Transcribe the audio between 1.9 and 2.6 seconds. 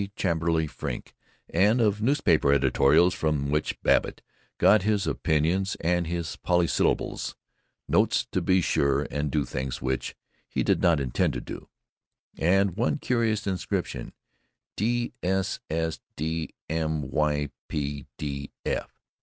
the newspaper